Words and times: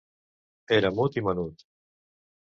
Era 0.77 0.89
mut 0.99 1.19
i 1.21 1.23
menut. 1.27 1.61